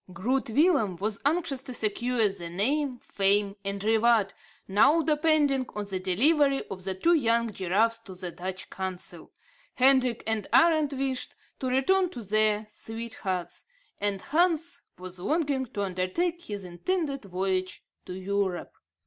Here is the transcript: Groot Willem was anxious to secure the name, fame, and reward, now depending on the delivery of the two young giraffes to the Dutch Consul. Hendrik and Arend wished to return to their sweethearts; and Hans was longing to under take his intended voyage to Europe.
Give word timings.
Groot 0.11 0.49
Willem 0.49 0.95
was 0.95 1.19
anxious 1.25 1.61
to 1.61 1.75
secure 1.75 2.27
the 2.27 2.49
name, 2.49 2.97
fame, 2.97 3.55
and 3.63 3.83
reward, 3.83 4.33
now 4.67 5.03
depending 5.03 5.67
on 5.75 5.85
the 5.85 5.99
delivery 5.99 6.67
of 6.69 6.83
the 6.85 6.95
two 6.95 7.13
young 7.13 7.51
giraffes 7.53 7.99
to 7.99 8.15
the 8.15 8.31
Dutch 8.31 8.67
Consul. 8.71 9.31
Hendrik 9.75 10.23
and 10.25 10.47
Arend 10.51 10.93
wished 10.93 11.35
to 11.59 11.67
return 11.67 12.09
to 12.09 12.23
their 12.23 12.65
sweethearts; 12.67 13.63
and 13.99 14.19
Hans 14.23 14.81
was 14.97 15.19
longing 15.19 15.67
to 15.67 15.83
under 15.83 16.07
take 16.07 16.45
his 16.45 16.63
intended 16.63 17.25
voyage 17.25 17.83
to 18.07 18.13
Europe. 18.13 18.73